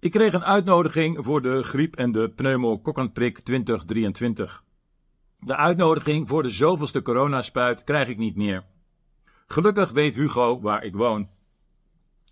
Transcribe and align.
Ik 0.00 0.10
kreeg 0.10 0.32
een 0.32 0.44
uitnodiging 0.44 1.24
voor 1.24 1.42
de 1.42 1.62
griep- 1.62 1.96
en 1.96 2.12
de 2.12 2.30
pneumokokkenprik 2.30 3.38
2023. 3.38 4.64
De 5.38 5.56
uitnodiging 5.56 6.28
voor 6.28 6.42
de 6.42 6.50
zoveelste 6.50 7.02
coronaspuit 7.02 7.84
krijg 7.84 8.08
ik 8.08 8.16
niet 8.16 8.36
meer. 8.36 8.64
Gelukkig 9.46 9.90
weet 9.90 10.14
Hugo 10.14 10.60
waar 10.60 10.84
ik 10.84 10.94
woon. 10.94 11.28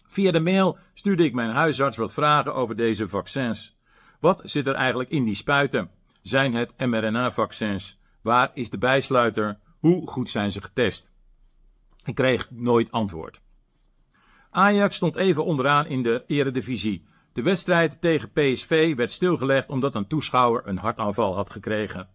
Via 0.07 0.31
de 0.31 0.41
mail 0.41 0.79
stuurde 0.95 1.25
ik 1.25 1.35
mijn 1.35 1.51
huisarts 1.51 1.97
wat 1.97 2.13
vragen 2.13 2.55
over 2.55 2.77
deze 2.77 3.09
vaccins. 3.09 3.77
Wat 4.21 4.41
zit 4.45 4.67
er 4.67 4.75
eigenlijk 4.75 5.11
in 5.11 5.25
die 5.25 5.35
spuiten? 5.35 5.91
Zijn 6.23 6.55
het 6.55 6.75
mRNA-vaccins? 6.77 7.99
Waar 8.23 8.51
is 8.55 8.71
de 8.71 8.79
bijsluiter? 8.79 9.59
Hoe 9.79 10.09
goed 10.09 10.29
zijn 10.29 10.53
ze 10.53 10.63
getest? 10.63 11.11
Ik 12.05 12.15
kreeg 12.15 12.51
nooit 12.51 12.93
antwoord. 12.93 13.41
Ajax 14.51 14.97
stond 14.97 15.17
even 15.17 15.45
onderaan 15.45 15.87
in 15.87 16.03
de 16.03 16.25
eredivisie. 16.27 17.07
De 17.39 17.45
wedstrijd 17.45 18.01
tegen 18.01 18.33
PSV 18.33 18.97
werd 18.97 19.11
stilgelegd 19.11 19.69
omdat 19.69 19.95
een 19.95 20.07
toeschouwer 20.07 20.63
een 20.67 20.79
hartaanval 20.79 21.35
had 21.35 21.51
gekregen. 21.51 22.09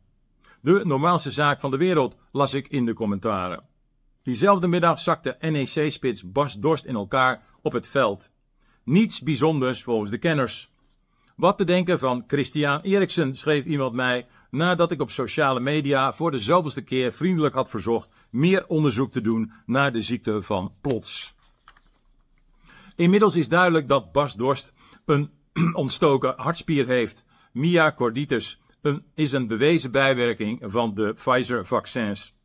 De 0.62 0.82
normaalste 0.84 1.32
zaak 1.32 1.60
van 1.60 1.72
de 1.72 1.78
wereld 1.78 2.16
las 2.32 2.54
ik 2.54 2.68
in 2.68 2.86
de 2.86 2.94
commentaren. 2.94 3.64
Diezelfde 4.24 4.68
middag 4.68 5.00
zakte 5.00 5.38
NEC-spits 5.40 6.32
Bas 6.32 6.60
Dorst 6.60 6.86
in 6.86 6.96
elkaar 6.96 7.44
op 7.62 7.74
het 7.74 7.88
veld. 7.88 8.32
Niets 8.84 9.22
bijzonders 9.22 9.84
volgens 9.84 10.12
de 10.12 10.18
kenners. 10.18 10.72
Wat 11.36 11.58
te 11.58 11.66
denken 11.66 12.00
van 12.00 12.24
Christian 12.28 12.82
Eriksen, 12.82 13.36
schreef 13.36 13.66
iemand 13.66 13.94
mij 13.94 14.28
nadat 14.52 14.92
ik 14.92 15.02
op 15.02 15.10
sociale 15.10 15.60
media 15.60 16.14
voor 16.14 16.32
de 16.32 16.40
zoveelste 16.40 16.82
keer 16.82 17.12
vriendelijk 17.12 17.56
had 17.56 17.70
verzocht 17.70 18.10
meer 18.30 18.68
onderzoek 18.68 19.12
te 19.12 19.22
doen 19.22 19.52
naar 19.66 19.94
de 19.94 20.02
ziekte 20.02 20.42
van 20.42 20.74
plots. 20.82 21.36
Inmiddels 22.96 23.36
is 23.36 23.50
duidelijk 23.50 23.88
dat 23.88 24.12
Bas 24.12 24.36
Dorst 24.36 24.74
een 25.06 25.32
ontstoken 25.74 26.34
hartspier 26.38 26.88
heeft. 26.88 27.26
Myocarditis 27.52 28.62
een, 28.82 29.06
is 29.14 29.32
een 29.32 29.48
bewezen 29.48 29.92
bijwerking 29.92 30.62
van 30.64 30.94
de 30.94 31.14
Pfizer-vaccins. 31.14 32.36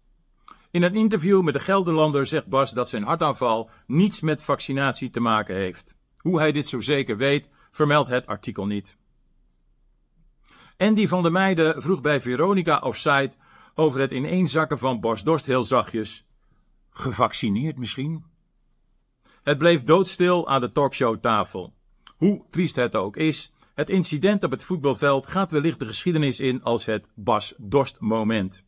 In 0.71 0.83
een 0.83 0.95
interview 0.95 1.43
met 1.43 1.55
de 1.55 1.61
Gelderlander 1.61 2.27
zegt 2.27 2.47
Bas 2.47 2.73
dat 2.73 2.89
zijn 2.89 3.03
hartaanval 3.03 3.71
niets 3.87 4.21
met 4.21 4.45
vaccinatie 4.45 5.11
te 5.11 5.21
maken 5.21 5.55
heeft. 5.55 5.95
Hoe 6.17 6.39
hij 6.39 6.53
dit 6.53 6.69
zo 6.69 6.81
zeker 6.81 7.17
weet, 7.17 7.51
vermeldt 7.71 8.09
het 8.09 8.27
artikel 8.27 8.67
niet. 8.67 8.99
Andy 10.77 11.07
van 11.07 11.23
der 11.23 11.33
Meijden 11.33 11.83
vroeg 11.83 12.01
bij 12.01 12.21
Veronica 12.21 12.79
Offside 12.79 13.33
over 13.75 14.01
het 14.01 14.13
ineenzakken 14.13 14.79
van 14.79 15.01
Bas 15.01 15.25
Dorst 15.25 15.47
heel 15.47 15.65
zachtjes. 15.65 16.27
Gevaccineerd 16.91 17.79
misschien? 17.79 18.25
Het 19.43 19.59
bleef 19.59 19.83
doodstil 19.83 20.49
aan 20.49 20.61
de 20.61 20.73
talkshowtafel. 20.73 21.75
Hoe 22.19 22.45
triest 22.51 22.77
het 22.77 22.97
ook 22.97 23.17
is, 23.17 23.53
het 23.75 23.91
incident 23.91 24.45
op 24.45 24.51
het 24.51 24.65
voetbalveld 24.65 25.27
gaat 25.27 25.51
wellicht 25.51 25.79
de 25.79 25.87
geschiedenis 25.87 26.41
in 26.41 26.63
als 26.63 26.85
het 26.85 27.09
Bas 27.15 27.55
Dorst 27.57 28.01
moment. 28.01 28.65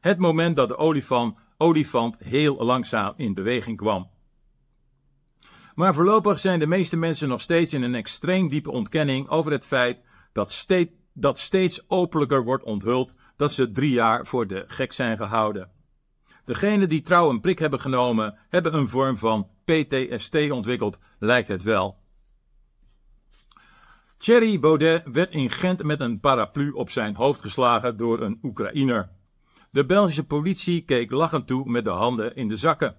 Het 0.00 0.18
moment 0.18 0.56
dat 0.56 0.68
de 0.68 0.76
olifant, 0.76 1.38
olifant 1.56 2.16
heel 2.18 2.64
langzaam 2.64 3.14
in 3.16 3.34
beweging 3.34 3.76
kwam. 3.76 4.10
Maar 5.74 5.94
voorlopig 5.94 6.38
zijn 6.38 6.58
de 6.58 6.66
meeste 6.66 6.96
mensen 6.96 7.28
nog 7.28 7.40
steeds 7.40 7.72
in 7.72 7.82
een 7.82 7.94
extreem 7.94 8.48
diepe 8.48 8.70
ontkenning 8.70 9.28
over 9.28 9.52
het 9.52 9.66
feit 9.66 9.98
dat, 10.32 10.50
steeds, 10.50 10.92
dat 11.12 11.38
steeds 11.38 11.90
openlijker 11.90 12.44
wordt 12.44 12.64
onthuld 12.64 13.14
dat 13.36 13.52
ze 13.52 13.70
drie 13.70 13.92
jaar 13.92 14.26
voor 14.26 14.46
de 14.46 14.64
gek 14.66 14.92
zijn 14.92 15.16
gehouden. 15.16 15.70
Degenen 16.44 16.88
die 16.88 17.00
trouw 17.00 17.30
een 17.30 17.40
prik 17.40 17.58
hebben 17.58 17.80
genomen, 17.80 18.38
hebben 18.48 18.74
een 18.74 18.88
vorm 18.88 19.16
van 19.16 19.48
PTSD 19.64 20.50
ontwikkeld, 20.50 20.98
lijkt 21.18 21.48
het 21.48 21.62
wel. 21.62 22.02
Thierry 24.16 24.60
Baudet 24.60 25.02
werd 25.12 25.30
in 25.30 25.50
Gent 25.50 25.82
met 25.82 26.00
een 26.00 26.20
paraplu 26.20 26.70
op 26.70 26.90
zijn 26.90 27.14
hoofd 27.14 27.40
geslagen 27.40 27.96
door 27.96 28.20
een 28.20 28.38
Oekraïner. 28.42 29.08
De 29.70 29.86
Belgische 29.86 30.24
politie 30.24 30.84
keek 30.84 31.10
lachend 31.10 31.46
toe 31.46 31.70
met 31.70 31.84
de 31.84 31.90
handen 31.90 32.36
in 32.36 32.48
de 32.48 32.56
zakken. 32.56 32.96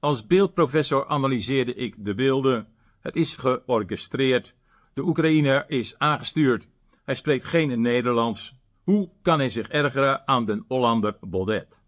Als 0.00 0.26
beeldprofessor 0.26 1.06
analyseerde 1.06 1.74
ik 1.74 1.94
de 1.98 2.14
beelden. 2.14 2.66
Het 3.00 3.16
is 3.16 3.36
georchestreerd. 3.36 4.54
De 4.94 5.02
Oekraïner 5.02 5.70
is 5.70 5.98
aangestuurd. 5.98 6.68
Hij 7.04 7.14
spreekt 7.14 7.44
geen 7.44 7.80
Nederlands. 7.80 8.56
Hoe 8.82 9.10
kan 9.22 9.38
hij 9.38 9.48
zich 9.48 9.68
ergeren 9.68 10.28
aan 10.28 10.44
de 10.44 10.64
Hollander 10.68 11.16
Baudet? 11.20 11.80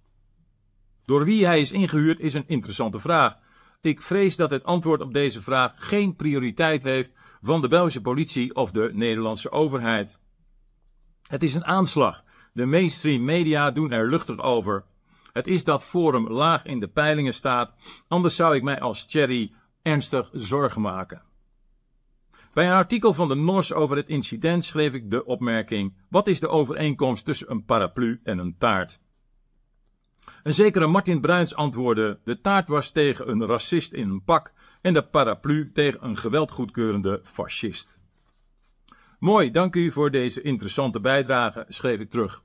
Door 1.05 1.25
wie 1.25 1.47
hij 1.47 1.61
is 1.61 1.73
ingehuurd 1.73 2.21
is 2.21 2.35
een 2.35 2.49
interessante 2.49 3.01
vraag. 3.01 3.37
Ik 3.81 4.03
vrees 4.03 4.37
dat 4.37 4.51
het 4.51 4.65
antwoord 4.65 5.01
op 5.01 5.13
deze 5.13 5.43
vraag 5.43 5.75
geen 5.77 6.17
prioriteit 6.17 6.83
heeft 6.83 7.13
van 7.45 7.61
de 7.61 7.69
Belgische 7.69 8.01
politie 8.01 8.55
of 8.55 8.71
de 8.71 8.91
Nederlandse 8.93 9.51
overheid. 9.51 10.19
Het 11.29 11.43
is 11.43 11.55
een 11.55 11.65
aanslag. 11.65 12.25
De 12.53 12.67
mainstream 12.67 13.25
media 13.25 13.71
doen 13.71 13.93
er 13.93 14.09
luchtig 14.09 14.39
over. 14.39 14.85
Het 15.33 15.47
is 15.47 15.65
dat 15.65 15.85
Forum 15.85 16.29
laag 16.29 16.65
in 16.65 16.81
de 16.81 16.89
peilingen 16.89 17.35
staat, 17.35 17.75
anders 18.09 18.37
zou 18.37 18.55
ik 18.55 18.63
mij 18.63 18.81
als 18.81 19.07
Thierry 19.07 19.53
ernstig 19.83 20.31
zorgen 20.33 20.81
maken. 20.81 21.23
Bij 22.53 22.67
een 22.67 22.73
artikel 22.73 23.13
van 23.13 23.29
de 23.29 23.35
NOS 23.35 23.73
over 23.73 23.97
het 23.97 24.09
incident 24.09 24.65
schreef 24.65 24.95
ik 24.95 25.11
de 25.11 25.25
opmerking: 25.25 25.95
Wat 26.09 26.27
is 26.27 26.41
de 26.41 26.49
overeenkomst 26.49 27.25
tussen 27.25 27.51
een 27.51 27.65
paraplu 27.65 28.21
en 28.23 28.39
een 28.39 28.57
taart? 28.59 29.01
Een 30.43 30.55
zekere 30.55 30.87
Martin 30.87 31.21
Bruins 31.21 31.55
antwoordde: 31.55 32.19
De 32.25 32.41
taart 32.41 32.69
was 32.69 32.91
tegen 32.91 33.29
een 33.29 33.47
racist 33.47 33.93
in 33.93 34.11
een 34.11 34.25
pak 34.25 34.53
en 34.85 34.93
de 34.93 35.03
paraplu 35.03 35.73
tegen 35.73 36.05
een 36.05 36.17
geweldgoedkeurende 36.17 37.21
fascist. 37.23 38.01
Mooi, 39.19 39.51
dank 39.51 39.75
u 39.75 39.93
voor 39.93 40.11
deze 40.11 40.43
interessante 40.43 41.01
bijdrage, 41.01 41.65
schreef 41.69 42.01
ik 42.01 42.11
terug. 42.11 42.43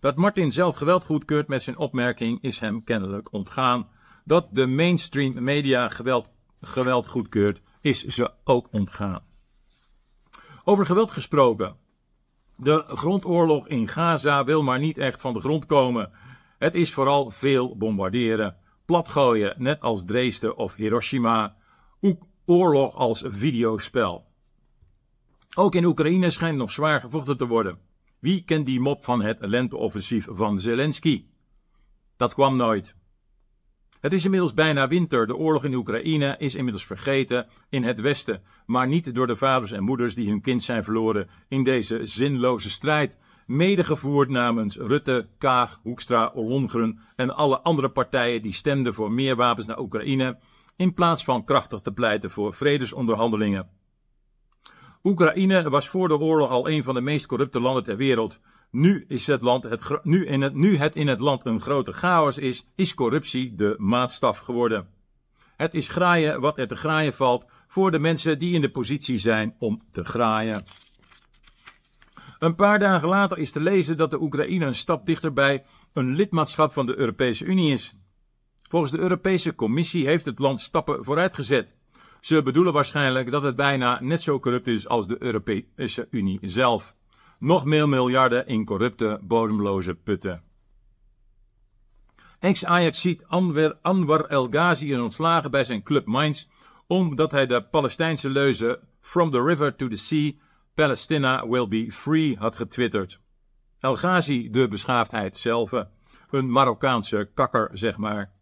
Dat 0.00 0.16
Martin 0.16 0.50
zelf 0.50 0.76
geweld 0.76 1.04
goedkeurt 1.04 1.48
met 1.48 1.62
zijn 1.62 1.76
opmerking 1.76 2.42
is 2.42 2.60
hem 2.60 2.84
kennelijk 2.84 3.32
ontgaan. 3.32 3.88
Dat 4.24 4.48
de 4.50 4.66
mainstream 4.66 5.42
media 5.42 5.88
geweld, 5.88 6.30
geweld 6.60 7.06
goedkeurt, 7.06 7.60
is 7.80 8.04
ze 8.04 8.30
ook 8.44 8.68
ontgaan. 8.70 9.22
Over 10.64 10.86
geweld 10.86 11.10
gesproken. 11.10 11.76
De 12.56 12.84
grondoorlog 12.86 13.68
in 13.68 13.88
Gaza 13.88 14.44
wil 14.44 14.62
maar 14.62 14.78
niet 14.78 14.98
echt 14.98 15.20
van 15.20 15.32
de 15.32 15.40
grond 15.40 15.66
komen. 15.66 16.10
Het 16.58 16.74
is 16.74 16.92
vooral 16.92 17.30
veel 17.30 17.76
bombarderen, 17.76 18.56
platgooien, 18.84 19.54
net 19.58 19.80
als 19.80 20.04
Dresden 20.04 20.56
of 20.56 20.74
Hiroshima, 20.74 21.60
oorlog 22.46 22.94
als 22.94 23.22
videospel. 23.26 24.24
Ook 25.54 25.74
in 25.74 25.84
Oekraïne 25.84 26.30
schijnt 26.30 26.58
nog 26.58 26.70
zwaar 26.70 27.00
gevochten 27.00 27.36
te 27.36 27.46
worden. 27.46 27.78
Wie 28.18 28.44
kent 28.44 28.66
die 28.66 28.80
mop 28.80 29.04
van 29.04 29.22
het 29.22 29.36
lenteoffensief 29.40 30.26
van 30.30 30.58
Zelensky? 30.58 31.24
Dat 32.16 32.34
kwam 32.34 32.56
nooit. 32.56 32.96
Het 34.00 34.12
is 34.12 34.24
inmiddels 34.24 34.54
bijna 34.54 34.88
winter. 34.88 35.26
De 35.26 35.36
oorlog 35.36 35.64
in 35.64 35.74
Oekraïne 35.74 36.36
is 36.38 36.54
inmiddels 36.54 36.86
vergeten 36.86 37.46
in 37.68 37.82
het 37.84 38.00
Westen, 38.00 38.42
maar 38.66 38.88
niet 38.88 39.14
door 39.14 39.26
de 39.26 39.36
vaders 39.36 39.72
en 39.72 39.82
moeders 39.82 40.14
die 40.14 40.28
hun 40.28 40.40
kind 40.40 40.62
zijn 40.62 40.84
verloren 40.84 41.28
in 41.48 41.64
deze 41.64 42.06
zinloze 42.06 42.70
strijd, 42.70 43.18
medegevoerd 43.46 44.28
namens 44.28 44.76
Rutte, 44.76 45.28
Kaag, 45.38 45.80
Hoekstra, 45.82 46.26
Ollongren 46.34 46.98
en 47.16 47.34
alle 47.34 47.60
andere 47.60 47.88
partijen 47.90 48.42
die 48.42 48.52
stemden 48.52 48.94
voor 48.94 49.12
meer 49.12 49.36
wapens 49.36 49.66
naar 49.66 49.80
Oekraïne, 49.80 50.38
in 50.76 50.94
plaats 50.94 51.24
van 51.24 51.44
krachtig 51.44 51.80
te 51.80 51.92
pleiten 51.92 52.30
voor 52.30 52.54
vredesonderhandelingen. 52.54 53.68
Oekraïne 55.02 55.70
was 55.70 55.88
voor 55.88 56.08
de 56.08 56.18
oorlog 56.18 56.50
al 56.50 56.68
een 56.68 56.84
van 56.84 56.94
de 56.94 57.00
meest 57.00 57.26
corrupte 57.26 57.60
landen 57.60 57.82
ter 57.82 57.96
wereld. 57.96 58.40
Nu, 58.70 59.04
is 59.08 59.26
het, 59.26 59.42
land 59.42 59.64
het, 59.64 59.98
nu, 60.02 60.26
in 60.26 60.40
het, 60.40 60.54
nu 60.54 60.76
het 60.76 60.96
in 60.96 61.08
het 61.08 61.20
land 61.20 61.44
een 61.44 61.60
grote 61.60 61.92
chaos 61.92 62.38
is, 62.38 62.66
is 62.74 62.94
corruptie 62.94 63.54
de 63.54 63.74
maatstaf 63.78 64.38
geworden. 64.38 64.88
Het 65.56 65.74
is 65.74 65.88
graaien 65.88 66.40
wat 66.40 66.58
er 66.58 66.66
te 66.66 66.76
graaien 66.76 67.12
valt 67.12 67.46
voor 67.66 67.90
de 67.90 67.98
mensen 67.98 68.38
die 68.38 68.54
in 68.54 68.60
de 68.60 68.70
positie 68.70 69.18
zijn 69.18 69.54
om 69.58 69.82
te 69.92 70.04
graaien. 70.04 70.64
Een 72.38 72.54
paar 72.54 72.78
dagen 72.78 73.08
later 73.08 73.38
is 73.38 73.50
te 73.50 73.60
lezen 73.60 73.96
dat 73.96 74.10
de 74.10 74.20
Oekraïne 74.20 74.66
een 74.66 74.74
stap 74.74 75.06
dichterbij 75.06 75.64
een 75.92 76.14
lidmaatschap 76.14 76.72
van 76.72 76.86
de 76.86 76.98
Europese 76.98 77.44
Unie 77.44 77.72
is. 77.72 77.94
Volgens 78.72 78.92
de 78.92 78.98
Europese 78.98 79.54
Commissie 79.54 80.06
heeft 80.06 80.24
het 80.24 80.38
land 80.38 80.60
stappen 80.60 81.04
vooruitgezet. 81.04 81.74
Ze 82.20 82.42
bedoelen 82.42 82.72
waarschijnlijk 82.72 83.30
dat 83.30 83.42
het 83.42 83.56
bijna 83.56 83.98
net 84.02 84.20
zo 84.20 84.40
corrupt 84.40 84.66
is 84.66 84.88
als 84.88 85.06
de 85.06 85.22
Europese 85.22 86.08
Unie 86.10 86.38
zelf. 86.42 86.96
Nog 87.38 87.64
meer 87.64 87.88
miljarden 87.88 88.46
in 88.46 88.64
corrupte, 88.64 89.20
bodemloze 89.22 89.94
putten. 89.94 90.42
Ex-Ajaxiet 92.38 93.24
Anwar, 93.26 93.78
Anwar 93.82 94.24
El 94.24 94.46
Ghazi 94.48 94.92
is 94.92 94.98
ontslagen 94.98 95.50
bij 95.50 95.64
zijn 95.64 95.82
club 95.82 96.06
Mainz 96.06 96.46
omdat 96.86 97.30
hij 97.30 97.46
de 97.46 97.62
Palestijnse 97.62 98.30
leuze 98.30 98.80
From 99.00 99.30
the 99.30 99.42
river 99.42 99.76
to 99.76 99.88
the 99.88 99.96
sea, 99.96 100.32
Palestina 100.74 101.48
will 101.48 101.68
be 101.68 101.86
free 101.90 102.36
had 102.38 102.56
getwitterd. 102.56 103.20
El 103.80 103.94
Ghazi, 103.94 104.50
de 104.50 104.68
beschaafdheid 104.68 105.36
zelf, 105.36 105.72
een 106.30 106.50
Marokkaanse 106.50 107.30
kakker, 107.34 107.70
zeg 107.72 107.96
maar. 107.96 108.40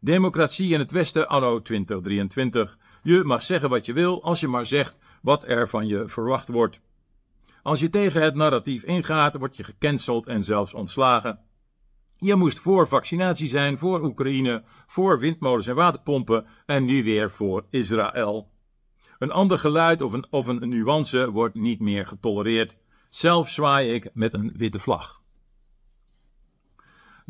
Democratie 0.00 0.72
in 0.72 0.78
het 0.78 0.90
Westen 0.90 1.28
anno 1.28 1.62
2023. 1.62 2.78
Je 3.02 3.22
mag 3.24 3.42
zeggen 3.42 3.70
wat 3.70 3.86
je 3.86 3.92
wil 3.92 4.22
als 4.22 4.40
je 4.40 4.48
maar 4.48 4.66
zegt 4.66 4.96
wat 5.22 5.44
er 5.48 5.68
van 5.68 5.86
je 5.86 6.08
verwacht 6.08 6.48
wordt. 6.48 6.80
Als 7.62 7.80
je 7.80 7.90
tegen 7.90 8.22
het 8.22 8.34
narratief 8.34 8.82
ingaat, 8.84 9.36
word 9.36 9.56
je 9.56 9.64
gecanceld 9.64 10.26
en 10.26 10.42
zelfs 10.42 10.74
ontslagen. 10.74 11.40
Je 12.16 12.34
moest 12.34 12.58
voor 12.58 12.88
vaccinatie 12.88 13.48
zijn, 13.48 13.78
voor 13.78 14.02
Oekraïne, 14.02 14.64
voor 14.86 15.18
windmolens 15.18 15.66
en 15.66 15.74
waterpompen 15.74 16.46
en 16.66 16.84
nu 16.84 17.04
weer 17.04 17.30
voor 17.30 17.66
Israël. 17.70 18.50
Een 19.18 19.30
ander 19.30 19.58
geluid 19.58 20.00
of 20.00 20.12
een, 20.12 20.26
of 20.30 20.46
een 20.46 20.68
nuance 20.68 21.30
wordt 21.30 21.54
niet 21.54 21.80
meer 21.80 22.06
getolereerd. 22.06 22.76
Zelf 23.10 23.48
zwaai 23.48 23.92
ik 23.92 24.10
met 24.14 24.32
een 24.32 24.52
witte 24.56 24.78
vlag. 24.78 25.17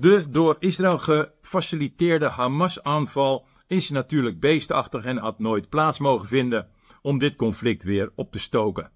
De 0.00 0.30
door 0.30 0.56
Israël 0.58 0.98
gefaciliteerde 0.98 2.28
Hamas-aanval 2.28 3.46
is 3.66 3.90
natuurlijk 3.90 4.40
beestachtig 4.40 5.04
en 5.04 5.16
had 5.16 5.38
nooit 5.38 5.68
plaats 5.68 5.98
mogen 5.98 6.28
vinden 6.28 6.68
om 7.02 7.18
dit 7.18 7.36
conflict 7.36 7.82
weer 7.82 8.12
op 8.14 8.32
te 8.32 8.38
stoken. 8.38 8.90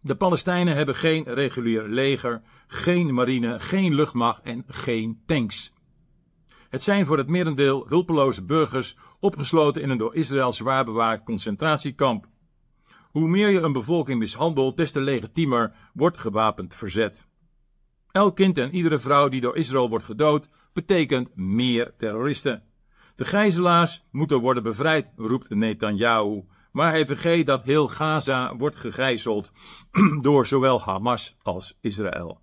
De 0.00 0.16
Palestijnen 0.16 0.74
hebben 0.74 0.94
geen 0.94 1.24
regulier 1.24 1.82
leger, 1.88 2.42
geen 2.66 3.14
marine, 3.14 3.58
geen 3.60 3.94
luchtmacht 3.94 4.42
en 4.42 4.64
geen 4.66 5.22
tanks. 5.26 5.72
Het 6.68 6.82
zijn 6.82 7.06
voor 7.06 7.18
het 7.18 7.28
merendeel 7.28 7.88
hulpeloze 7.88 8.44
burgers 8.44 8.96
opgesloten 9.20 9.82
in 9.82 9.90
een 9.90 9.98
door 9.98 10.14
Israël 10.14 10.52
zwaar 10.52 10.84
bewaard 10.84 11.24
concentratiekamp. 11.24 12.26
Hoe 13.10 13.28
meer 13.28 13.50
je 13.50 13.60
een 13.60 13.72
bevolking 13.72 14.18
mishandelt, 14.18 14.76
des 14.76 14.92
te 14.92 15.00
legitiemer 15.00 15.74
wordt 15.92 16.18
gewapend 16.18 16.74
verzet. 16.74 17.30
Elk 18.12 18.36
kind 18.36 18.58
en 18.58 18.74
iedere 18.74 18.98
vrouw 18.98 19.28
die 19.28 19.40
door 19.40 19.56
Israël 19.56 19.88
wordt 19.88 20.04
gedood, 20.04 20.48
betekent 20.72 21.36
meer 21.36 21.94
terroristen. 21.96 22.62
De 23.16 23.24
gijzelaars 23.24 24.04
moeten 24.10 24.40
worden 24.40 24.62
bevrijd, 24.62 25.12
roept 25.16 25.50
Netanyahu, 25.50 26.44
maar 26.72 26.90
hij 26.90 27.06
vergeet 27.06 27.46
dat 27.46 27.62
heel 27.62 27.88
Gaza 27.88 28.56
wordt 28.56 28.76
gegijzeld 28.76 29.52
door 30.22 30.46
zowel 30.46 30.80
Hamas 30.80 31.36
als 31.42 31.78
Israël. 31.80 32.40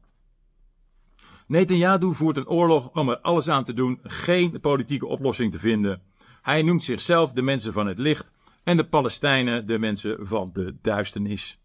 Netanyahu 1.48 2.14
voert 2.14 2.38
een 2.38 2.48
oorlog 2.48 2.90
om 2.94 3.10
er 3.10 3.20
alles 3.20 3.48
aan 3.48 3.64
te 3.64 3.74
doen 3.74 4.00
geen 4.04 4.60
politieke 4.60 5.06
oplossing 5.06 5.52
te 5.52 5.60
vinden. 5.60 6.02
Hij 6.42 6.62
noemt 6.62 6.84
zichzelf 6.84 7.32
de 7.32 7.42
mensen 7.42 7.74
van 7.74 7.88
het 7.88 8.00
licht 8.00 8.32
en 8.64 8.78
de 8.78 8.86
Palestijnen 8.88 9.66
de 9.66 9.80
mensen 9.80 10.28
van 10.28 10.50
de 10.54 10.76
duisternis. 10.82 11.60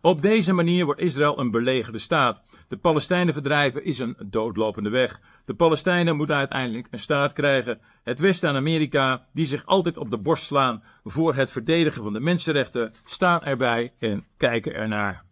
Op 0.00 0.22
deze 0.22 0.52
manier 0.52 0.84
wordt 0.84 1.00
Israël 1.00 1.38
een 1.38 1.50
belegerde 1.50 1.98
staat. 1.98 2.42
De 2.70 2.76
Palestijnen 2.76 3.32
verdrijven 3.32 3.84
is 3.84 3.98
een 3.98 4.16
doodlopende 4.26 4.90
weg. 4.90 5.20
De 5.44 5.54
Palestijnen 5.54 6.16
moeten 6.16 6.36
uiteindelijk 6.36 6.86
een 6.90 6.98
staat 6.98 7.32
krijgen. 7.32 7.80
Het 8.02 8.18
Westen 8.18 8.48
en 8.48 8.56
Amerika, 8.56 9.26
die 9.32 9.44
zich 9.44 9.66
altijd 9.66 9.96
op 9.96 10.10
de 10.10 10.18
borst 10.18 10.44
slaan 10.44 10.82
voor 11.04 11.34
het 11.34 11.50
verdedigen 11.50 12.02
van 12.02 12.12
de 12.12 12.20
mensenrechten, 12.20 12.92
staan 13.04 13.42
erbij 13.42 13.92
en 13.98 14.24
kijken 14.36 14.74
ernaar. 14.74 15.24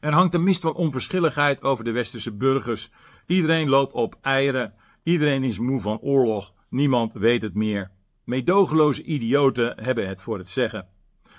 Er 0.00 0.12
hangt 0.12 0.34
een 0.34 0.42
mist 0.42 0.60
van 0.60 0.74
onverschilligheid 0.74 1.62
over 1.62 1.84
de 1.84 1.92
westerse 1.92 2.32
burgers. 2.32 2.90
Iedereen 3.26 3.68
loopt 3.68 3.92
op 3.92 4.18
eieren. 4.20 4.74
Iedereen 5.02 5.44
is 5.44 5.58
moe 5.58 5.80
van 5.80 5.98
oorlog. 5.98 6.54
Niemand 6.68 7.12
weet 7.12 7.42
het 7.42 7.54
meer. 7.54 7.90
Meedogenloze 8.24 9.02
idioten 9.02 9.82
hebben 9.82 10.08
het 10.08 10.20
voor 10.20 10.38
het 10.38 10.48
zeggen. 10.48 10.88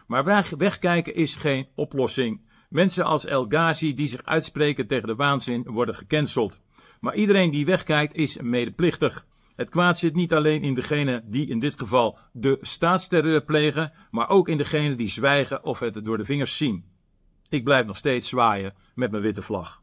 Maar 0.08 0.46
wegkijken 0.58 1.16
is 1.16 1.36
geen 1.36 1.68
oplossing. 1.76 2.47
Mensen 2.68 3.06
als 3.06 3.26
El 3.26 3.46
Ghazi 3.50 3.94
die 3.94 4.08
zich 4.08 4.24
uitspreken 4.24 4.88
tegen 4.88 5.08
de 5.08 5.16
waanzin 5.16 5.64
worden 5.64 5.96
gecanceld. 5.96 6.62
Maar 7.00 7.16
iedereen 7.16 7.52
die 7.52 7.66
wegkijkt 7.66 8.16
is 8.16 8.38
medeplichtig. 8.42 9.26
Het 9.56 9.70
kwaad 9.70 9.98
zit 9.98 10.16
niet 10.16 10.34
alleen 10.34 10.64
in 10.64 10.74
degene 10.74 11.22
die 11.26 11.48
in 11.48 11.60
dit 11.60 11.80
geval 11.80 12.18
de 12.32 12.58
staatsterreur 12.62 13.44
plegen, 13.44 13.94
maar 14.12 14.30
ook 14.30 14.48
in 14.48 14.58
degene 14.58 14.96
die 14.96 15.08
zwijgen 15.08 15.64
of 15.64 15.80
het 15.80 16.06
door 16.06 16.18
de 16.18 16.26
vingers 16.26 16.58
zien. 16.58 16.86
Ik 17.50 17.64
blijf 17.64 17.86
nog 17.86 17.98
steeds 17.98 18.28
zwaaien 18.28 18.74
met 18.96 19.12
mijn 19.12 19.24
witte 19.24 19.42
vlag. 19.42 19.82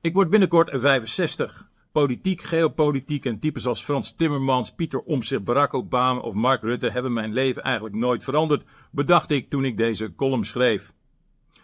Ik 0.00 0.14
word 0.14 0.30
binnenkort 0.30 0.70
65. 0.72 1.70
Politiek, 1.92 2.40
geopolitiek 2.40 3.24
en 3.24 3.38
types 3.38 3.66
als 3.66 3.82
Frans 3.82 4.12
Timmermans, 4.12 4.74
Pieter 4.74 5.00
Omtzigt, 5.00 5.44
Barack 5.44 5.74
Obama 5.74 6.20
of 6.20 6.34
Mark 6.34 6.62
Rutte 6.62 6.90
hebben 6.90 7.12
mijn 7.12 7.32
leven 7.32 7.62
eigenlijk 7.62 7.94
nooit 7.94 8.24
veranderd, 8.24 8.64
bedacht 8.90 9.30
ik 9.30 9.50
toen 9.50 9.64
ik 9.64 9.76
deze 9.76 10.14
column 10.14 10.44
schreef. 10.44 10.92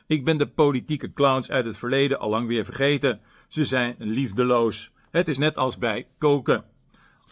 Ik 0.06 0.24
ben 0.24 0.38
de 0.38 0.46
politieke 0.46 1.12
clowns 1.12 1.50
uit 1.50 1.64
het 1.64 1.78
verleden 1.78 2.18
al 2.18 2.30
lang 2.30 2.48
weer 2.48 2.64
vergeten. 2.64 3.20
Ze 3.48 3.64
zijn 3.64 3.94
liefdeloos. 3.98 4.92
Het 5.10 5.28
is 5.28 5.38
net 5.38 5.56
als 5.56 5.78
bij 5.78 6.06
koken. 6.18 6.64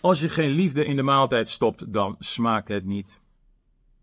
Als 0.00 0.20
je 0.20 0.28
geen 0.28 0.50
liefde 0.50 0.84
in 0.84 0.96
de 0.96 1.02
maaltijd 1.02 1.48
stopt, 1.48 1.92
dan 1.92 2.16
smaakt 2.18 2.68
het 2.68 2.84
niet. 2.84 3.20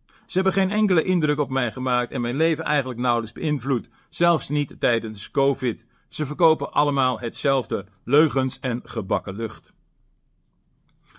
Ze 0.05 0.33
hebben 0.33 0.53
geen 0.53 0.71
enkele 0.71 1.03
indruk 1.03 1.39
op 1.39 1.49
mij 1.49 1.71
gemaakt 1.71 2.11
en 2.11 2.21
mijn 2.21 2.35
leven 2.35 2.65
eigenlijk 2.65 2.99
nauwelijks 2.99 3.33
beïnvloed, 3.33 3.89
zelfs 4.09 4.49
niet 4.49 4.75
tijdens 4.79 5.31
COVID. 5.31 5.85
Ze 6.13 6.25
verkopen 6.25 6.71
allemaal 6.71 7.19
hetzelfde: 7.19 7.85
leugens 8.03 8.59
en 8.59 8.81
gebakken 8.83 9.35
lucht. 9.35 9.73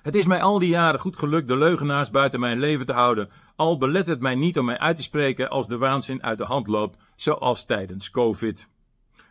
Het 0.03 0.15
is 0.15 0.27
mij 0.27 0.43
al 0.43 0.59
die 0.59 0.69
jaren 0.69 1.01
goed 1.01 1.17
gelukt 1.17 1.49
de 1.49 1.57
leugenaars 1.57 2.11
buiten 2.11 2.41
mijn 2.41 2.59
leven 2.59 2.87
te 2.87 2.93
houden, 2.93 3.31
al 3.57 3.79
belet 3.79 4.07
het 4.07 4.21
mij 4.21 4.35
niet 4.35 4.59
om 4.59 4.65
mij 4.65 4.79
uit 4.79 4.97
te 4.97 5.03
spreken 5.03 5.51
als 5.51 5.69
de 5.69 5.79
waanzin 5.79 6.23
uit 6.23 6.39
de 6.39 6.45
hand 6.45 6.69
loopt, 6.69 6.99
zoals 7.17 7.65
tijdens 7.65 8.11
COVID. 8.11 8.69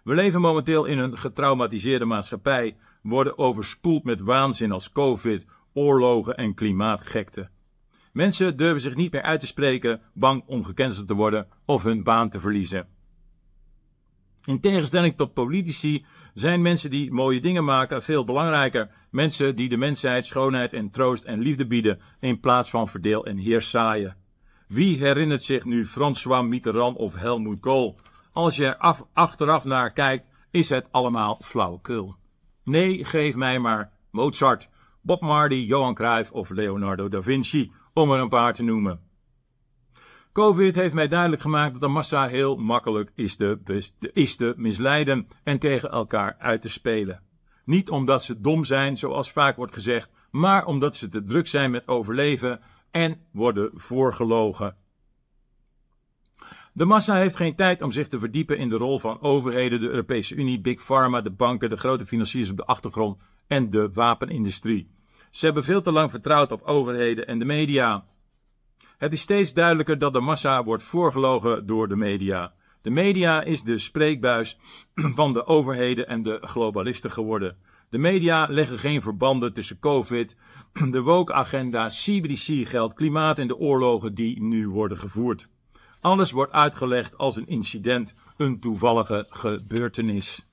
We 0.04 0.14
leven 0.14 0.42
momenteel 0.42 0.86
in 0.86 0.98
een 0.98 1.18
getraumatiseerde 1.18 2.06
maatschappij, 2.06 2.78
worden 3.02 3.38
overspoeld 3.38 4.04
met 4.04 4.22
waanzin 4.22 4.72
als 4.72 4.92
COVID, 4.92 5.46
oorlogen 5.74 6.38
en 6.38 6.54
klimaatgekte. 6.54 7.50
Mensen 8.12 8.58
durven 8.58 8.82
zich 8.82 8.96
niet 8.96 9.12
meer 9.12 9.22
uit 9.22 9.40
te 9.40 9.48
spreken, 9.48 10.02
bang 10.14 10.44
om 10.46 10.64
gecanceld 10.64 11.08
te 11.08 11.14
worden 11.14 11.48
of 11.66 11.84
hun 11.84 12.04
baan 12.04 12.30
te 12.30 12.40
verliezen. 12.40 12.88
In 14.46 14.60
tegenstelling 14.60 15.16
tot 15.16 15.34
politici 15.34 16.06
zijn 16.34 16.62
mensen 16.62 16.90
die 16.90 17.12
mooie 17.12 17.42
dingen 17.42 17.64
maken 17.64 18.04
veel 18.04 18.24
belangrijker. 18.24 18.90
Mensen 19.12 19.56
die 19.56 19.70
de 19.70 19.78
mensheid 19.78 20.26
schoonheid 20.26 20.74
en 20.74 20.90
troost 20.90 21.24
en 21.24 21.40
liefde 21.40 21.68
bieden 21.68 22.00
in 22.20 22.40
plaats 22.40 22.70
van 22.70 22.90
verdeel 22.90 23.26
en 23.26 23.38
heers 23.38 23.70
zaaien. 23.70 24.16
Wie 24.68 24.98
herinnert 24.98 25.44
zich 25.44 25.66
nu 25.66 25.86
François 25.86 26.48
Mitterrand 26.48 26.98
of 26.98 27.16
Helmut 27.16 27.60
Kohl? 27.60 27.96
Als 28.32 28.56
je 28.56 28.66
er 28.66 28.78
af, 28.78 29.06
achteraf 29.14 29.64
naar 29.64 29.94
kijkt, 29.94 30.26
is 30.52 30.70
het 30.70 30.92
allemaal 30.92 31.40
flauwekul. 31.44 32.16
Nee, 32.64 33.06
geef 33.06 33.36
mij 33.36 33.60
maar 33.60 33.92
Mozart, 34.12 34.70
Bob 35.02 35.22
Marley, 35.22 35.60
Johan 35.60 35.94
Cruijff 35.94 36.32
of 36.32 36.50
Leonardo 36.50 37.08
da 37.08 37.22
Vinci, 37.22 37.72
om 37.94 38.12
er 38.12 38.20
een 38.20 38.30
paar 38.30 38.54
te 38.54 38.64
noemen. 38.64 39.00
Covid 40.34 40.76
heeft 40.76 40.94
mij 40.94 41.08
duidelijk 41.08 41.42
gemaakt 41.42 41.72
dat 41.72 41.82
de 41.82 41.88
massa 41.88 42.28
heel 42.28 42.56
makkelijk 42.56 43.12
is 43.16 43.36
te, 43.36 43.60
is 44.14 44.38
misleiden 44.56 45.28
en 45.44 45.60
tegen 45.60 45.92
elkaar 45.92 46.36
uit 46.40 46.62
te 46.62 46.70
spelen. 46.70 47.22
Niet 47.66 47.90
omdat 47.90 48.24
ze 48.24 48.42
dom 48.42 48.64
zijn, 48.64 48.98
zoals 48.98 49.32
vaak 49.32 49.56
wordt 49.56 49.74
gezegd, 49.74 50.12
maar 50.32 50.66
omdat 50.66 50.96
ze 50.96 51.08
te 51.08 51.24
druk 51.24 51.48
zijn 51.48 51.72
met 51.72 51.88
overleven 51.88 52.62
en 52.92 53.22
worden 53.32 53.72
voorgelogen. 53.74 54.76
De 56.74 56.86
massa 56.86 57.16
heeft 57.16 57.36
geen 57.36 57.56
tijd 57.56 57.82
om 57.82 57.92
zich 57.92 58.08
te 58.08 58.20
verdiepen 58.20 58.58
in 58.58 58.70
de 58.70 58.78
rol 58.78 59.00
van 59.00 59.22
overheden, 59.22 59.80
de 59.80 59.90
Europese 59.90 60.36
Unie, 60.36 60.62
Big 60.62 60.84
Pharma, 60.84 61.22
de 61.22 61.32
banken, 61.32 61.70
de 61.70 61.78
grote 61.78 62.06
financiers 62.06 62.50
op 62.50 62.58
de 62.58 62.66
achtergrond 62.66 63.22
en 63.48 63.70
de 63.70 63.90
wapenindustrie. 63.92 64.92
Ze 65.32 65.46
hebben 65.46 65.64
veel 65.64 65.82
te 65.82 65.92
lang 65.92 66.12
vertrouwd 66.12 66.52
op 66.52 66.62
overheden 66.62 67.28
en 67.28 67.40
de 67.40 67.46
media. 67.46 68.06
Het 69.04 69.14
is 69.14 69.22
steeds 69.22 69.54
duidelijker 69.54 69.98
dat 69.98 70.14
de 70.14 70.20
massa 70.20 70.64
wordt 70.64 70.84
voorgelogen 70.84 71.66
door 71.66 71.88
de 71.88 71.96
media. 71.96 72.54
De 72.82 72.90
media 72.90 73.42
is 73.42 73.64
de 73.64 73.78
spreekbuis 73.78 74.58
van 75.20 75.34
de 75.34 75.46
overheden 75.46 76.08
en 76.08 76.24
de 76.24 76.38
globalisten 76.42 77.12
geworden. 77.12 77.58
De 77.90 77.98
media 77.98 78.48
leggen 78.50 78.78
geen 78.80 79.02
verbanden 79.02 79.54
tussen 79.54 79.80
COVID, 79.80 80.36
de 80.92 81.02
woke-agenda, 81.02 81.88
CBDC-geld, 81.88 82.94
klimaat 82.94 83.40
en 83.40 83.48
de 83.48 83.58
oorlogen 83.58 84.16
die 84.16 84.42
nu 84.42 84.70
worden 84.70 84.98
gevoerd. 84.98 85.48
Alles 86.00 86.32
wordt 86.32 86.52
uitgelegd 86.52 87.18
als 87.18 87.36
een 87.36 87.48
incident, 87.48 88.16
een 88.38 88.60
toevallige 88.60 89.26
gebeurtenis. 89.30 90.46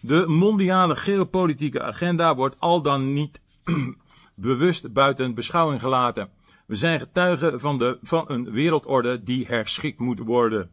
De 0.00 0.26
mondiale 0.26 0.96
geopolitieke 0.96 1.82
agenda 1.82 2.34
wordt 2.34 2.60
al 2.60 2.82
dan 2.82 3.12
niet 3.12 3.40
bewust 4.40 4.92
buiten 4.92 5.34
beschouwing 5.34 5.80
gelaten. 5.80 6.28
We 6.66 6.74
zijn 6.74 7.00
getuigen 7.00 7.60
van, 7.60 7.78
de, 7.78 7.98
van 8.02 8.24
een 8.28 8.50
wereldorde 8.50 9.22
die 9.22 9.46
herschikt 9.46 9.98
moet 9.98 10.18
worden. 10.18 10.70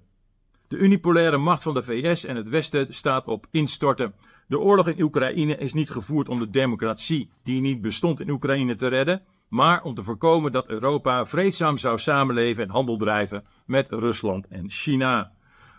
De 0.67 0.77
unipolaire 0.77 1.37
macht 1.37 1.63
van 1.63 1.73
de 1.73 1.83
VS 1.83 2.25
en 2.25 2.35
het 2.35 2.49
Westen 2.49 2.93
staat 2.93 3.27
op 3.27 3.45
instorten. 3.51 4.13
De 4.47 4.59
oorlog 4.59 4.87
in 4.87 5.01
Oekraïne 5.01 5.57
is 5.57 5.73
niet 5.73 5.89
gevoerd 5.89 6.29
om 6.29 6.39
de 6.39 6.49
democratie 6.49 7.29
die 7.43 7.61
niet 7.61 7.81
bestond 7.81 8.19
in 8.19 8.29
Oekraïne 8.29 8.75
te 8.75 8.87
redden, 8.87 9.21
maar 9.47 9.83
om 9.83 9.93
te 9.93 10.03
voorkomen 10.03 10.51
dat 10.51 10.69
Europa 10.69 11.25
vreedzaam 11.25 11.77
zou 11.77 11.97
samenleven 11.97 12.63
en 12.63 12.69
handel 12.69 12.97
drijven 12.97 13.43
met 13.65 13.89
Rusland 13.89 14.47
en 14.47 14.69
China. 14.69 15.31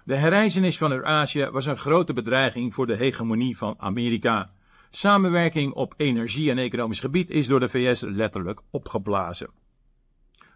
De 0.04 0.16
herreizenis 0.16 0.78
van 0.78 0.92
Eurazië 0.92 1.48
was 1.52 1.66
een 1.66 1.76
grote 1.76 2.12
bedreiging 2.12 2.74
voor 2.74 2.86
de 2.86 2.96
hegemonie 2.96 3.56
van 3.56 3.74
Amerika. 3.78 4.50
Samenwerking 4.90 5.72
op 5.72 5.94
energie- 5.96 6.50
en 6.50 6.58
economisch 6.58 7.00
gebied 7.00 7.30
is 7.30 7.46
door 7.46 7.60
de 7.60 7.68
VS 7.68 8.00
letterlijk 8.00 8.60
opgeblazen. 8.70 9.50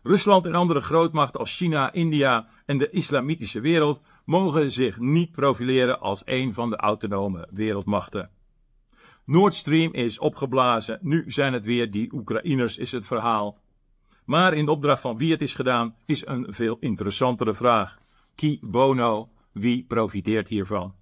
Rusland 0.03 0.47
en 0.47 0.55
andere 0.55 0.81
grootmachten 0.81 1.41
als 1.41 1.57
China, 1.57 1.93
India 1.93 2.49
en 2.67 2.79
de 2.79 2.91
islamitische 2.91 3.61
wereld 3.61 4.01
mogen 4.25 4.71
zich 4.71 4.99
niet 4.99 5.33
profileren 5.33 6.01
als 6.01 6.23
een 6.25 6.55
van 6.55 6.71
de 6.71 6.77
autonome 6.77 7.49
wereldmachten. 7.51 8.31
Nord 9.25 9.55
Stream 9.55 9.93
is 9.93 10.19
opgeblazen, 10.19 10.99
nu 11.03 11.25
zijn 11.27 11.53
het 11.53 11.65
weer 11.65 11.91
die 11.91 12.13
Oekraïners 12.13 12.79
is 12.79 12.93
het 12.93 13.07
verhaal. 13.07 13.59
Maar 14.25 14.55
in 14.55 14.65
de 14.65 14.71
opdracht 14.71 15.01
van 15.01 15.17
wie 15.17 15.31
het 15.31 15.43
is 15.43 15.55
gedaan 15.55 15.95
is 16.07 16.27
een 16.27 16.47
veel 16.49 16.77
interessantere 16.81 17.55
vraag. 17.55 17.99
Qui 18.35 18.59
bono, 18.63 19.29
wie 19.53 19.85
profiteert 19.85 20.49
hiervan? 20.49 20.95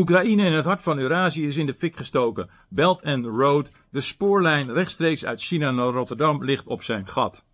Oekraïne 0.00 0.44
in 0.44 0.52
het 0.52 0.64
hart 0.64 0.82
van 0.82 0.98
Eurazië 0.98 1.46
is 1.46 1.56
in 1.56 1.66
de 1.66 1.74
fik 1.74 1.96
gestoken. 1.96 2.50
Belt 2.68 3.02
and 3.02 3.24
Road, 3.24 3.70
de 3.90 4.00
spoorlijn 4.00 4.72
rechtstreeks 4.72 5.24
uit 5.24 5.42
China 5.42 5.70
naar 5.70 5.86
Rotterdam, 5.86 6.44
ligt 6.44 6.66
op 6.66 6.82
zijn 6.82 7.06
gat. 7.06 7.44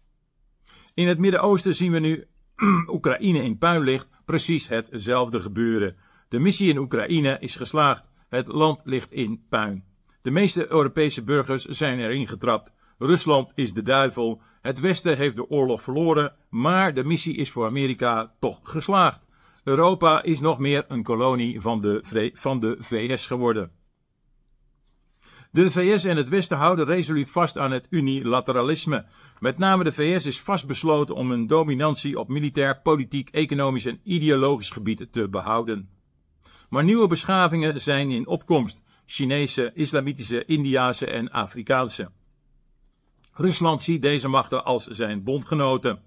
In 0.95 1.09
het 1.09 1.19
Midden-Oosten 1.19 1.75
zien 1.75 1.93
we 1.93 1.99
nu 1.99 2.25
Oekraïne 2.95 3.43
in 3.43 3.59
puin 3.59 3.83
ligt, 3.83 4.09
precies 4.25 4.69
hetzelfde 4.69 5.41
gebeuren. 5.41 5.97
De 6.29 6.39
missie 6.39 6.69
in 6.69 6.79
Oekraïne 6.79 7.37
is 7.41 7.57
geslaagd. 7.57 8.05
Het 8.29 8.47
land 8.47 8.81
ligt 8.85 9.13
in 9.13 9.45
puin. 9.49 9.85
De 10.23 10.31
meeste 10.31 10.73
Europese 10.73 11.23
burgers 11.23 11.65
zijn 11.65 11.99
erin 11.99 12.29
getrapt. 12.29 12.73
Rusland 12.99 13.53
is 13.55 13.73
de 13.73 13.83
duivel. 13.83 14.41
Het 14.61 14.81
Westen 14.81 15.17
heeft 15.17 15.37
de 15.37 15.49
oorlog 15.49 15.83
verloren, 15.83 16.33
maar 16.51 16.95
de 16.95 17.05
missie 17.05 17.37
is 17.37 17.51
voor 17.51 17.67
Amerika 17.67 18.35
toch 18.39 18.61
geslaagd. 18.63 19.26
Europa 19.67 20.23
is 20.23 20.41
nog 20.41 20.59
meer 20.59 20.85
een 20.89 21.03
kolonie 21.03 21.61
van 21.61 21.81
de, 21.81 22.31
van 22.35 22.61
de 22.61 22.77
VS 22.79 23.27
geworden. 23.27 23.71
De 25.51 25.71
VS 25.71 26.05
en 26.05 26.17
het 26.17 26.29
Westen 26.29 26.57
houden 26.57 26.85
resoluut 26.85 27.31
vast 27.31 27.59
aan 27.59 27.71
het 27.71 27.87
unilateralisme. 27.91 29.07
Met 29.39 29.59
name 29.59 29.85
de 29.85 29.93
VS 29.93 30.27
is 30.27 30.41
vastbesloten 30.41 31.15
om 31.15 31.31
een 31.31 31.47
dominantie 31.47 32.19
op 32.19 32.29
militair, 32.29 32.81
politiek, 32.81 33.29
economisch 33.29 33.87
en 33.87 34.01
ideologisch 34.03 34.71
gebied 34.71 35.07
te 35.11 35.29
behouden. 35.29 35.89
Maar 36.69 36.85
nieuwe 36.85 37.07
beschavingen 37.07 37.81
zijn 37.81 38.11
in 38.11 38.27
opkomst: 38.27 38.83
Chinese, 39.07 39.71
Islamitische, 39.75 40.45
Indiase 40.45 41.07
en 41.07 41.31
Afrikaanse. 41.31 42.11
Rusland 43.33 43.83
ziet 43.83 44.03
deze 44.03 44.29
machten 44.29 44.65
als 44.65 44.87
zijn 44.87 45.23
bondgenoten. 45.23 46.06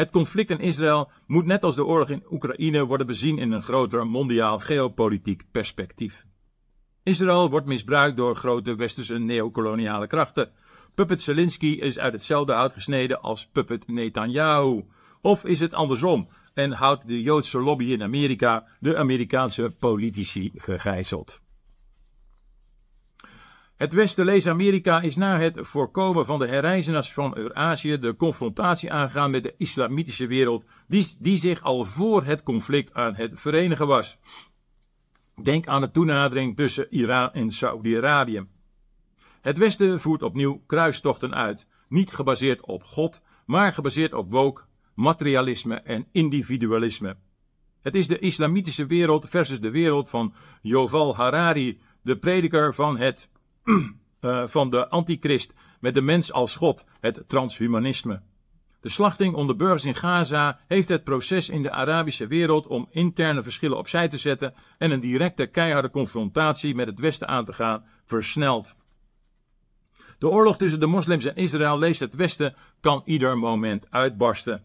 Het 0.00 0.10
conflict 0.10 0.50
in 0.50 0.60
Israël 0.60 1.10
moet 1.26 1.46
net 1.46 1.64
als 1.64 1.74
de 1.74 1.84
oorlog 1.84 2.08
in 2.08 2.24
Oekraïne 2.30 2.84
worden 2.84 3.06
bezien 3.06 3.38
in 3.38 3.52
een 3.52 3.62
groter 3.62 4.06
mondiaal 4.06 4.58
geopolitiek 4.58 5.44
perspectief. 5.50 6.26
Israël 7.02 7.50
wordt 7.50 7.66
misbruikt 7.66 8.16
door 8.16 8.36
grote 8.36 8.74
westerse 8.74 9.18
neocoloniale 9.18 10.06
krachten. 10.06 10.50
Puppet 10.94 11.20
Zelensky 11.20 11.66
is 11.66 11.98
uit 11.98 12.12
hetzelfde 12.12 12.52
hout 12.52 12.72
gesneden 12.72 13.20
als 13.20 13.46
Puppet 13.46 13.88
Netanyahu. 13.88 14.84
Of 15.20 15.44
is 15.44 15.60
het 15.60 15.74
andersom 15.74 16.28
en 16.54 16.72
houdt 16.72 17.08
de 17.08 17.22
Joodse 17.22 17.58
lobby 17.58 17.84
in 17.84 18.02
Amerika 18.02 18.66
de 18.78 18.96
Amerikaanse 18.96 19.74
politici 19.78 20.52
gegijzeld? 20.54 21.40
Het 23.80 23.92
Westen, 23.92 24.24
lees 24.24 24.46
Amerika, 24.46 25.00
is 25.00 25.16
na 25.16 25.38
het 25.38 25.58
voorkomen 25.60 26.26
van 26.26 26.38
de 26.38 26.46
herreizenaars 26.46 27.12
van 27.12 27.36
Eurazië 27.36 27.98
de 27.98 28.16
confrontatie 28.16 28.92
aangegaan 28.92 29.30
met 29.30 29.42
de 29.42 29.54
islamitische 29.56 30.26
wereld, 30.26 30.64
die, 30.88 31.16
die 31.18 31.36
zich 31.36 31.62
al 31.62 31.84
voor 31.84 32.24
het 32.24 32.42
conflict 32.42 32.94
aan 32.94 33.14
het 33.14 33.30
verenigen 33.34 33.86
was. 33.86 34.18
Denk 35.42 35.66
aan 35.66 35.80
de 35.80 35.90
toenadering 35.90 36.56
tussen 36.56 36.86
Iran 36.90 37.32
en 37.32 37.50
Saudi-Arabië. 37.50 38.46
Het 39.40 39.58
Westen 39.58 40.00
voert 40.00 40.22
opnieuw 40.22 40.62
kruistochten 40.66 41.34
uit, 41.34 41.66
niet 41.88 42.12
gebaseerd 42.12 42.66
op 42.66 42.84
God, 42.84 43.22
maar 43.46 43.72
gebaseerd 43.72 44.14
op 44.14 44.30
woke, 44.30 44.62
materialisme 44.94 45.74
en 45.74 46.06
individualisme. 46.12 47.16
Het 47.82 47.94
is 47.94 48.08
de 48.08 48.18
islamitische 48.18 48.86
wereld 48.86 49.28
versus 49.28 49.60
de 49.60 49.70
wereld 49.70 50.10
van 50.10 50.34
Yoval 50.62 51.16
Harari, 51.16 51.80
de 52.02 52.18
prediker 52.18 52.74
van 52.74 52.98
het 52.98 53.30
uh, 54.20 54.46
van 54.46 54.70
de 54.70 54.88
antichrist 54.88 55.52
met 55.80 55.94
de 55.94 56.02
mens 56.02 56.32
als 56.32 56.56
God, 56.56 56.86
het 57.00 57.22
transhumanisme. 57.26 58.22
De 58.80 58.88
slachting 58.88 59.34
onder 59.34 59.56
burgers 59.56 59.84
in 59.84 59.94
Gaza 59.94 60.60
heeft 60.66 60.88
het 60.88 61.04
proces 61.04 61.48
in 61.48 61.62
de 61.62 61.70
Arabische 61.70 62.26
wereld 62.26 62.66
om 62.66 62.88
interne 62.90 63.42
verschillen 63.42 63.78
opzij 63.78 64.08
te 64.08 64.16
zetten 64.16 64.54
en 64.78 64.90
een 64.90 65.00
directe 65.00 65.46
keiharde 65.46 65.90
confrontatie 65.90 66.74
met 66.74 66.86
het 66.86 66.98
Westen 66.98 67.28
aan 67.28 67.44
te 67.44 67.52
gaan 67.52 67.84
versneld. 68.04 68.76
De 70.18 70.28
oorlog 70.28 70.56
tussen 70.56 70.80
de 70.80 70.86
moslims 70.86 71.24
en 71.24 71.36
Israël, 71.36 71.78
leest 71.78 72.00
het 72.00 72.14
Westen, 72.14 72.54
kan 72.80 73.02
ieder 73.04 73.38
moment 73.38 73.90
uitbarsten. 73.90 74.62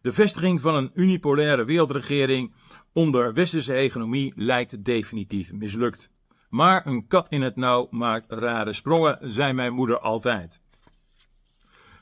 De 0.00 0.12
vestiging 0.12 0.60
van 0.60 0.74
een 0.74 0.90
unipolaire 0.94 1.64
wereldregering 1.64 2.54
onder 2.92 3.34
westerse 3.34 3.72
hegemonie 3.72 4.32
lijkt 4.36 4.84
definitief 4.84 5.52
mislukt. 5.52 6.10
Maar 6.48 6.86
een 6.86 7.06
kat 7.06 7.28
in 7.28 7.42
het 7.42 7.56
nauw 7.56 7.86
maakt 7.90 8.32
rare 8.32 8.72
sprongen, 8.72 9.18
zei 9.22 9.52
mijn 9.52 9.72
moeder 9.72 9.98
altijd. 9.98 10.60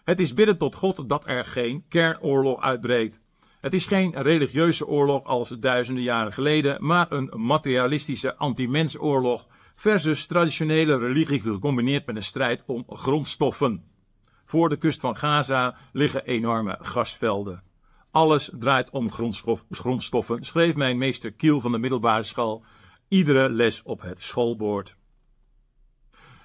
Het 0.04 0.20
is 0.20 0.34
bidden 0.34 0.58
tot 0.58 0.74
God 0.74 1.08
dat 1.08 1.26
er 1.26 1.44
geen 1.44 1.84
kernoorlog 1.88 2.60
uitbreekt. 2.60 3.20
Het 3.60 3.74
is 3.74 3.86
geen 3.86 4.22
religieuze 4.22 4.86
oorlog 4.86 5.24
als 5.24 5.48
duizenden 5.48 6.02
jaren 6.02 6.32
geleden, 6.32 6.86
maar 6.86 7.12
een 7.12 7.32
materialistische 7.34 8.36
anti-mensoorlog 8.36 9.46
versus 9.74 10.26
traditionele 10.26 10.98
religie 10.98 11.40
gecombineerd 11.40 12.06
met 12.06 12.16
een 12.16 12.22
strijd 12.22 12.62
om 12.66 12.84
grondstoffen. 12.88 13.84
Voor 14.44 14.68
de 14.68 14.76
kust 14.76 15.00
van 15.00 15.16
Gaza 15.16 15.76
liggen 15.92 16.24
enorme 16.24 16.76
gasvelden. 16.80 17.62
Alles 18.10 18.50
draait 18.58 18.90
om 18.90 19.10
grondstoffen, 19.70 20.44
schreef 20.44 20.76
mijn 20.76 20.98
meester 20.98 21.32
Kiel 21.32 21.60
van 21.60 21.72
de 21.72 21.78
middelbare 21.78 22.22
school 22.22 22.64
iedere 23.08 23.48
les 23.48 23.82
op 23.82 24.02
het 24.02 24.22
schoolbord. 24.22 24.96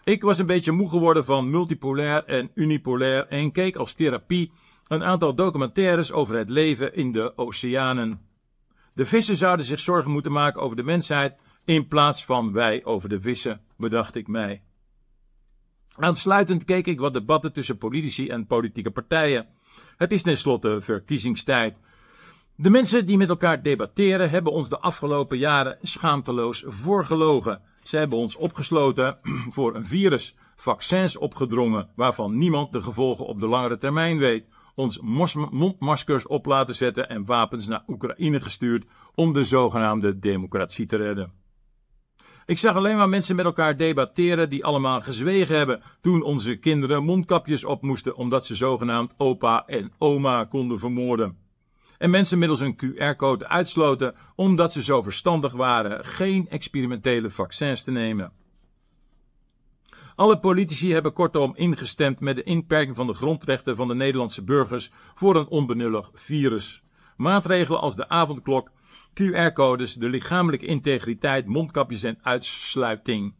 Ik 0.04 0.22
was 0.22 0.38
een 0.38 0.46
beetje 0.46 0.72
moe 0.72 0.90
geworden 0.90 1.26
van 1.26 1.50
multipolair 1.50 2.26
en 2.26 2.52
unipolair 2.54 3.28
en 3.28 3.52
keek 3.52 3.76
als 3.76 3.94
therapie 3.94 4.52
een 4.88 5.04
aantal 5.04 5.36
documentaires 5.36 6.12
over 6.12 6.38
het 6.38 6.50
leven 6.50 6.96
in 6.96 7.12
de 7.12 7.38
oceanen. 7.38 8.22
De 8.94 9.06
vissen 9.06 9.36
zouden 9.36 9.66
zich 9.66 9.80
zorgen 9.80 10.12
moeten 10.12 10.32
maken 10.32 10.62
over 10.62 10.76
de 10.76 10.84
mensheid 10.84 11.36
in 11.66 11.88
plaats 11.88 12.26
van 12.26 12.52
wij 12.52 12.86
over 12.86 13.10
de 13.10 13.22
vissen, 13.22 13.62
bedacht 13.78 14.16
ik 14.16 14.28
mij. 14.28 14.64
Aansluitend 15.96 16.66
keek 16.66 16.88
ik 16.88 17.00
wat 17.00 17.14
debatten 17.14 17.54
tussen 17.54 17.78
politici 17.78 18.30
en 18.30 18.48
politieke 18.48 18.92
partijen. 18.92 19.48
Het 19.98 20.12
is 20.12 20.22
tenslotte 20.22 20.82
verkiezingstijd 20.82 21.78
de 22.62 22.70
mensen 22.70 23.06
die 23.06 23.18
met 23.18 23.30
elkaar 23.30 23.62
debatteren 23.62 24.30
hebben 24.30 24.52
ons 24.52 24.70
de 24.70 24.80
afgelopen 24.80 25.38
jaren 25.38 25.78
schaamteloos 25.82 26.64
voorgelogen. 26.68 27.62
Ze 27.84 27.98
hebben 27.98 28.18
ons 28.18 28.36
opgesloten 28.36 29.18
voor 29.56 29.76
een 29.76 29.86
virus, 29.86 30.36
vaccins 30.56 31.18
opgedrongen 31.18 31.90
waarvan 31.96 32.38
niemand 32.38 32.74
de 32.74 32.82
gevolgen 32.82 33.26
op 33.26 33.40
de 33.40 33.48
langere 33.48 33.78
termijn 33.78 34.18
weet, 34.18 34.46
ons 34.76 35.00
mondmaskers 35.52 36.28
op 36.28 36.46
laten 36.46 36.76
zetten 36.76 37.10
en 37.10 37.26
wapens 37.26 37.68
naar 37.68 37.84
Oekraïne 37.88 38.42
gestuurd 38.42 38.86
om 39.16 39.34
de 39.34 39.44
zogenaamde 39.44 40.20
democratie 40.20 40.86
te 40.86 40.96
redden. 40.96 41.32
Ik 42.46 42.58
zag 42.58 42.76
alleen 42.76 42.98
maar 42.98 43.10
mensen 43.10 43.36
met 43.36 43.46
elkaar 43.46 43.78
debatteren 43.78 44.50
die 44.50 44.66
allemaal 44.66 45.02
gezwegen 45.02 45.58
hebben 45.58 45.82
toen 46.02 46.22
onze 46.22 46.56
kinderen 46.56 47.04
mondkapjes 47.04 47.66
op 47.66 47.82
moesten 47.82 48.16
omdat 48.16 48.46
ze 48.46 48.56
zogenaamd 48.56 49.14
opa 49.18 49.64
en 49.66 49.92
oma 49.98 50.44
konden 50.46 50.80
vermoorden 50.80 51.50
en 52.02 52.10
mensen 52.10 52.40
middels 52.40 52.60
een 52.60 52.76
QR-code 52.76 53.48
uitsloten 53.48 54.16
omdat 54.36 54.72
ze 54.72 54.84
zo 54.84 55.02
verstandig 55.02 55.54
waren 55.54 56.06
geen 56.06 56.50
experimentele 56.50 57.30
vaccins 57.30 57.84
te 57.84 57.92
nemen. 57.92 58.32
Alle 60.16 60.40
politici 60.40 60.94
hebben 60.94 61.14
kortom 61.14 61.56
ingestemd 61.56 62.20
met 62.20 62.36
de 62.36 62.44
inperking 62.44 62.96
van 62.96 63.08
de 63.08 63.14
grondrechten 63.14 63.76
van 63.76 63.88
de 63.88 63.96
Nederlandse 63.96 64.44
burgers 64.44 64.92
voor 65.16 65.36
een 65.36 65.48
onbenullig 65.48 66.12
virus. 66.14 66.84
Maatregelen 67.18 67.82
als 67.82 67.96
de 67.96 68.10
avondklok, 68.10 68.72
QR-codes, 69.14 69.94
de 69.94 70.10
lichamelijke 70.10 70.66
integriteit, 70.66 71.46
mondkapjes 71.46 72.04
en 72.04 72.20
uitsluiting. 72.22 73.34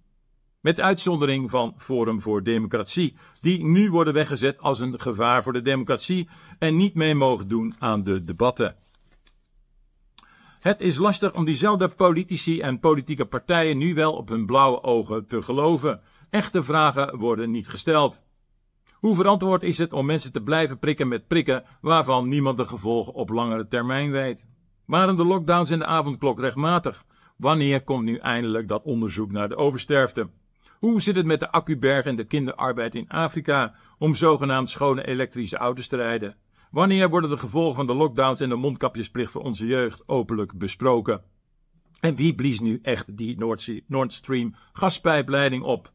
Met 0.62 0.80
uitzondering 0.80 1.50
van 1.50 1.74
Forum 1.78 2.22
voor 2.22 2.44
Democratie, 2.44 3.16
die 3.40 3.64
nu 3.64 3.92
worden 3.92 4.14
weggezet 4.14 4.60
als 4.60 4.80
een 4.80 5.00
gevaar 5.00 5.44
voor 5.44 5.54
de 5.54 5.62
democratie 5.62 6.30
en 6.60 6.78
niet 6.78 6.94
mee 6.94 7.16
mogen 7.16 7.48
doen 7.48 7.76
aan 7.80 8.04
de 8.04 8.24
debatten. 8.24 8.76
Het 10.60 10.82
is 10.82 10.98
lastig 10.98 11.34
om 11.34 11.46
diezelfde 11.46 11.88
politici 11.88 12.60
en 12.60 12.80
politieke 12.80 13.26
partijen 13.26 13.78
nu 13.78 13.94
wel 13.94 14.14
op 14.14 14.30
hun 14.30 14.46
blauwe 14.46 14.84
ogen 14.84 15.28
te 15.28 15.42
geloven. 15.42 16.02
Echte 16.30 16.64
vragen 16.64 17.18
worden 17.18 17.52
niet 17.52 17.68
gesteld. 17.68 18.24
Hoe 18.92 19.16
verantwoord 19.16 19.64
is 19.64 19.78
het 19.78 19.94
om 19.94 20.06
mensen 20.06 20.32
te 20.32 20.42
blijven 20.42 20.80
prikken 20.80 21.08
met 21.08 21.28
prikken 21.28 21.64
waarvan 21.82 22.28
niemand 22.28 22.58
de 22.58 22.66
gevolgen 22.66 23.14
op 23.14 23.30
langere 23.30 23.68
termijn 23.68 24.12
weet? 24.12 24.48
Waren 24.86 25.16
de 25.16 25.26
lockdowns 25.26 25.70
en 25.70 25.80
de 25.80 25.86
avondklok 25.86 26.40
rechtmatig? 26.40 27.04
Wanneer 27.38 27.84
komt 27.84 28.04
nu 28.04 28.18
eindelijk 28.18 28.68
dat 28.68 28.84
onderzoek 28.84 29.32
naar 29.32 29.50
de 29.50 29.56
oversterfte? 29.56 30.30
Hoe 30.82 31.02
zit 31.02 31.16
het 31.16 31.26
met 31.26 31.40
de 31.40 31.52
accuberg 31.52 32.06
en 32.06 32.16
de 32.16 32.24
kinderarbeid 32.24 32.96
in 32.96 33.10
Afrika 33.10 33.76
om 33.98 34.16
zogenaamd 34.16 34.70
schone 34.70 35.08
elektrische 35.08 35.58
auto's 35.58 35.88
te 35.88 35.96
rijden? 35.96 36.36
Wanneer 36.72 37.10
worden 37.10 37.30
de 37.30 37.38
gevolgen 37.38 37.76
van 37.76 37.88
de 37.88 37.94
lockdowns 37.94 38.40
en 38.40 38.50
de 38.50 38.56
mondkapjesplicht 38.56 39.32
voor 39.32 39.42
onze 39.42 39.66
jeugd 39.66 40.04
openlijk 40.08 40.58
besproken? 40.58 41.24
En 42.00 42.16
wie 42.16 42.36
blies 42.36 42.60
nu 42.60 42.80
echt 42.82 43.18
die 43.18 43.38
Nord 43.88 44.14
Stream 44.14 44.56
gaspijpleiding 44.74 45.64
op? 45.64 45.92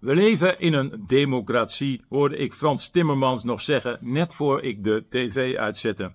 We 0.00 0.14
leven 0.14 0.60
in 0.60 0.72
een 0.72 1.04
democratie, 1.06 2.04
hoorde 2.08 2.36
ik 2.36 2.54
Frans 2.54 2.90
Timmermans 2.90 3.44
nog 3.44 3.60
zeggen 3.60 3.98
net 4.00 4.34
voor 4.34 4.62
ik 4.62 4.84
de 4.84 5.04
tv 5.08 5.56
uitzette. 5.56 6.12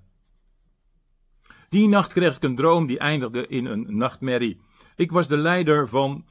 Die 1.70 1.88
nacht 1.88 2.14
kreeg 2.14 2.36
ik 2.36 2.44
een 2.44 2.56
droom 2.56 2.86
die 2.86 3.00
eindigde 3.00 3.48
in 3.48 3.66
een 3.66 3.98
nachtmerrie. 3.98 4.62
Ik 4.96 5.12
was 5.12 5.28
de 5.28 5.38
leider 5.38 5.90
van 5.90 6.26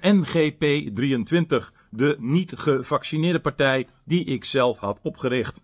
NGP 0.00 0.94
23, 0.94 1.72
de 1.90 2.16
niet 2.18 2.52
gevaccineerde 2.56 3.40
partij 3.40 3.88
die 4.04 4.24
ik 4.24 4.44
zelf 4.44 4.78
had 4.78 5.00
opgericht. 5.02 5.60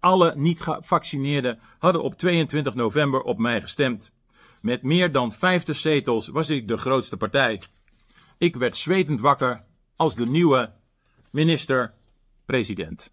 Alle 0.00 0.34
niet 0.36 0.60
gevaccineerden 0.60 1.58
hadden 1.78 2.02
op 2.02 2.14
22 2.14 2.74
november 2.74 3.20
op 3.20 3.38
mij 3.38 3.60
gestemd. 3.60 4.12
Met 4.60 4.82
meer 4.82 5.12
dan 5.12 5.32
50 5.32 5.76
zetels 5.76 6.28
was 6.28 6.50
ik 6.50 6.68
de 6.68 6.76
grootste 6.76 7.16
partij. 7.16 7.62
Ik 8.38 8.56
werd 8.56 8.76
zwetend 8.76 9.20
wakker 9.20 9.64
als 9.96 10.14
de 10.14 10.26
nieuwe 10.26 10.72
minister-president. 11.30 13.12